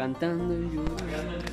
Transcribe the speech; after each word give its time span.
Cantando 0.00 0.54
y 0.54 0.70
llorando. 0.70 1.49